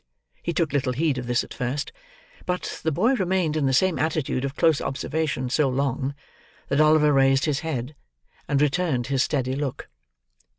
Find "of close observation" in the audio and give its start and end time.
4.43-5.47